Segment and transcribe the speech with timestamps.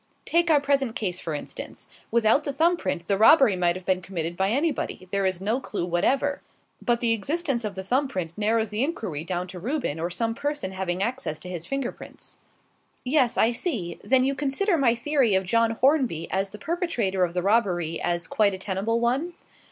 [0.25, 1.87] Take our present case, for instance.
[2.09, 5.59] Without the thumb print, the robbery might have been committed by anybody; there is no
[5.59, 6.41] clue whatever.
[6.81, 10.33] But the existence of the thumb print narrows the inquiry down to Reuben or some
[10.33, 12.39] person having access to his finger prints."
[13.03, 13.99] "Yes, I see.
[14.03, 18.25] Then you consider my theory of John Hornby as the perpetrator of the robbery as
[18.25, 19.33] quite a tenable one?"